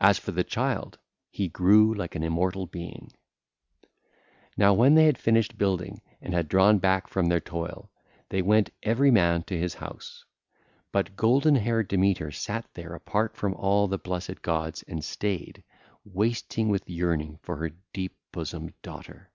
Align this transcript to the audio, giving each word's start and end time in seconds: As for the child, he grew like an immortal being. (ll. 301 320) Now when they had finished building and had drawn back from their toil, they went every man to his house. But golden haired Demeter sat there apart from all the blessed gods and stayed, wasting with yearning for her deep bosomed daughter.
As 0.00 0.18
for 0.18 0.32
the 0.32 0.44
child, 0.44 0.96
he 1.30 1.46
grew 1.46 1.92
like 1.92 2.14
an 2.14 2.22
immortal 2.22 2.64
being. 2.64 3.12
(ll. 4.56 4.56
301 4.56 4.72
320) 4.72 4.72
Now 4.72 4.72
when 4.72 4.94
they 4.94 5.04
had 5.04 5.18
finished 5.18 5.58
building 5.58 6.00
and 6.22 6.32
had 6.32 6.48
drawn 6.48 6.78
back 6.78 7.06
from 7.06 7.26
their 7.28 7.38
toil, 7.38 7.90
they 8.30 8.40
went 8.40 8.70
every 8.82 9.10
man 9.10 9.42
to 9.42 9.58
his 9.58 9.74
house. 9.74 10.24
But 10.90 11.16
golden 11.16 11.56
haired 11.56 11.88
Demeter 11.88 12.30
sat 12.30 12.64
there 12.72 12.94
apart 12.94 13.36
from 13.36 13.52
all 13.52 13.86
the 13.86 13.98
blessed 13.98 14.40
gods 14.40 14.84
and 14.88 15.04
stayed, 15.04 15.62
wasting 16.02 16.70
with 16.70 16.88
yearning 16.88 17.38
for 17.42 17.56
her 17.58 17.72
deep 17.92 18.16
bosomed 18.32 18.72
daughter. 18.80 19.30